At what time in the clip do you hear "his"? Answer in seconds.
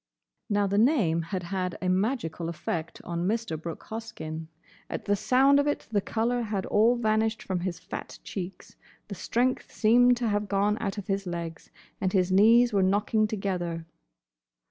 7.59-7.77, 11.05-11.27, 12.13-12.31